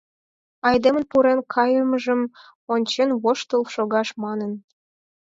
Айдемын 0.67 1.05
пурен 1.11 1.39
кайымыжым 1.53 2.21
ончен, 2.73 3.09
воштыл 3.23 3.63
шогаш 3.73 4.09
манын. 4.23 4.51